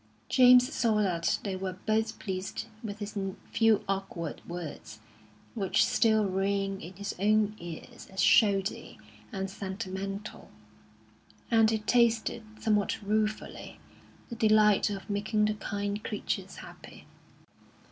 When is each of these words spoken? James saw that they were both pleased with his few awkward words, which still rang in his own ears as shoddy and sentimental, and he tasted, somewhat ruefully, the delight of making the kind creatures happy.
James 0.29 0.73
saw 0.73 0.95
that 0.95 1.37
they 1.43 1.55
were 1.55 1.73
both 1.85 2.17
pleased 2.17 2.65
with 2.81 2.97
his 2.97 3.15
few 3.51 3.83
awkward 3.87 4.41
words, 4.49 4.97
which 5.53 5.85
still 5.85 6.25
rang 6.27 6.81
in 6.81 6.93
his 6.95 7.13
own 7.19 7.55
ears 7.59 8.07
as 8.09 8.19
shoddy 8.19 8.97
and 9.31 9.47
sentimental, 9.47 10.49
and 11.51 11.69
he 11.69 11.77
tasted, 11.77 12.41
somewhat 12.59 12.99
ruefully, 13.03 13.79
the 14.29 14.35
delight 14.35 14.89
of 14.89 15.07
making 15.07 15.45
the 15.45 15.53
kind 15.53 16.03
creatures 16.03 16.55
happy. 16.55 17.05